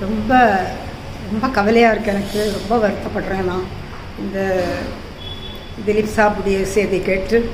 [0.00, 0.32] ரொம்ப
[1.32, 2.40] ரொம்ப கவலையாக இருக்குது எனக்கு.
[2.58, 3.66] ரொம்ப வருத்தப்படுறேன் நான்.
[4.18, 4.38] இந்த
[5.86, 7.50] திலீப் சாப்புடைய செய்தி கேட்டு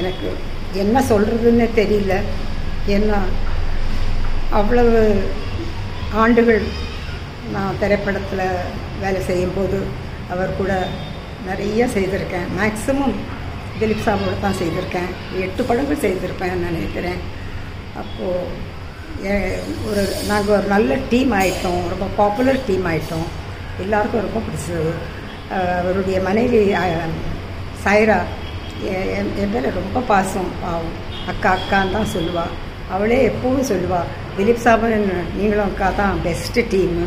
[0.00, 0.28] எனக்கு
[0.72, 2.14] என்ன சொல்கிறதுன்னு தெரியல.
[2.88, 3.18] ஏன்னா
[4.50, 5.00] அவ்வளவு
[6.12, 6.62] ஆண்டுகள்
[7.52, 8.60] நான் திரைப்படத்தில்
[9.00, 9.78] வேலை செய்யும்போது
[10.30, 10.72] அவர் கூட
[11.46, 12.46] நிறைய செய்திருக்கேன்.
[12.58, 13.16] மேக்ஸிமம்
[13.80, 15.10] திலீப் சாபோடு தான் செய்திருக்கேன்.
[15.40, 17.20] எட்டு படங்கள் செய்திருப்பேன் நினைக்கிறேன்.
[18.02, 18.74] அப்போது
[19.86, 23.28] ஒரு நாங்கள் ஒரு நல்ல டீம் ஆகிட்டோம் ரொம்ப பாப்புலர் டீம் ஆகிட்டோம்
[23.82, 24.92] எல்லாருக்கும் ரொம்ப பிடிச்சது.
[25.78, 27.12] அவருடைய மனைவி அஹ்,
[27.82, 28.18] சாய்ரா
[29.16, 30.50] என் என் மேலே ரொம்ப பாசம்.
[30.66, 30.96] ஆகும்
[31.28, 32.54] அக்கா அக்கான்னு தான் சொல்லுவாள்
[32.90, 37.04] அவளே எப்பவும் சொல்லுவாள் திலீப் சாபன் நீங்களும் அக்கா தான் பெஸ்ட்டு டீமு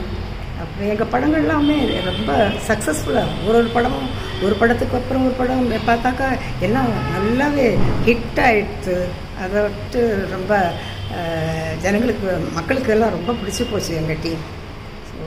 [0.61, 1.75] அப்போ எங்கள் படங்கள் எல்லாமே
[2.07, 2.31] ரொம்ப
[2.67, 4.09] சக்ஸஸ்ஃபுல்லாக ஒரு ஒரு படமும்
[4.45, 6.27] ஒரு படத்துக்கு அப்புறம் ஒரு படம் பார்த்தாக்கா
[6.61, 7.67] எல்லாம் நல்லாவே
[8.05, 8.97] ஹிட் ஆயிடுச்சு
[9.43, 10.01] அதை விட்டு
[10.35, 10.53] ரொம்ப
[11.83, 14.43] ஜனங்களுக்கு மக்களுக்கு எல்லாம் ரொம்ப பிடிச்சி போச்சு எங்கள் டீம்
[15.09, 15.17] ஸோ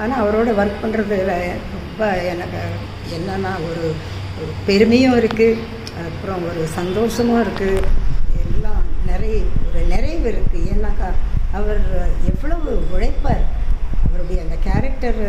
[0.00, 1.34] ஆனால் அவரோட ஒர்க் பண்ணுறதுல
[1.76, 2.60] ரொம்ப எனக்கு
[3.18, 3.84] என்னன்னா ஒரு
[4.40, 5.62] ஒரு பெருமையும் இருக்குது
[6.06, 7.76] அப்புறம் ஒரு சந்தோஷமும் இருக்குது
[8.42, 11.08] எல்லாம் நிறைய ஒரு நிறைவு இருக்குது ஏன்னாக்கா
[11.58, 11.84] அவர்
[12.30, 13.44] எவ்வளவு உழைப்பார்.
[14.06, 15.20] அவருடைய அந்த கேரக்டர்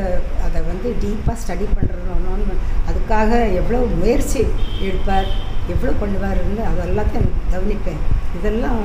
[0.46, 2.56] அதை வந்து டீப்பாக ஸ்டடி பண்ணுறோன்னு
[2.90, 4.42] அதுக்காக எவ்வளோ முயற்சி
[4.88, 5.30] எடுப்பார்
[5.74, 8.02] எவ்வளோ பண்ணுவாருன்னு அது எல்லாத்தையும் கவனிப்பேன்.
[8.38, 8.84] இதெல்லாம்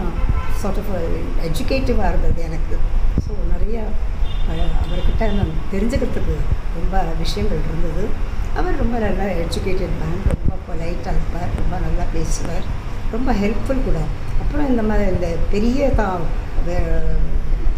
[0.61, 0.93] சார்ட் ஆஃப்
[1.49, 2.77] எஜுகேட்டிவாக இருந்தது எனக்கு.
[3.25, 3.83] ஸோ நிறையா
[4.53, 6.37] அவர்கிட்ட நான் தெரிஞ்சுக்கிறதுக்கு
[6.79, 8.05] ரொம்ப விஷயங்கள் இருந்தது.
[8.61, 12.67] அவர் ரொம்ப நல்லா எஜுகேட்டட் மேன் ரொம்ப பொலைட்டாக இருப்பார் ரொம்ப நல்லா பேசுவார்
[13.15, 13.99] ரொம்ப ஹெல்ப்ஃபுல் கூட.
[14.43, 16.25] அப்புறம் இந்த மாதிரி இந்த பெரிய தான்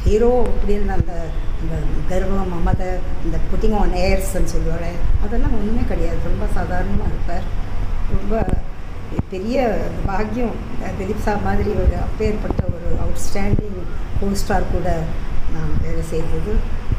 [0.04, 1.12] ஹீரோ அப்படின்னு அந்த
[1.60, 1.76] அந்த
[2.08, 2.88] கர்வம் மமதை
[3.26, 4.88] இந்த புட்டிங் ஆன் ஏர்ஸ்ன்னு சொல்லுவாங்க
[5.24, 6.18] அதெல்லாம் ஒன்றுமே கிடையாது.
[6.30, 7.46] ரொம்ப சாதாரணமாக இருப்பார்.
[8.14, 8.34] ரொம்ப
[9.30, 9.56] பெரிய
[10.06, 10.54] பாக்கியம்.
[10.98, 13.80] திலீப் சார் மாதிரி ஒரு அப்பேற்பட்ட ஒரு அவுட்ஸ்டாண்டிங்
[14.20, 14.88] கோஸ்டார் கூட
[15.54, 16.52] நான் வேலை செய்தது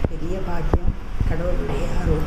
[0.10, 0.92] பெரிய பாக்கியம்.
[1.30, 2.26] கடவுளுடைய அருள்.